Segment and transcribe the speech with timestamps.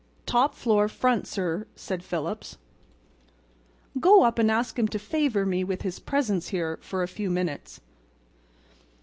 [0.25, 2.57] "Top floor, front, sir," said Phillips.
[3.99, 7.29] "Go up and ask him to favor me with his presence here for a few
[7.29, 7.81] minutes."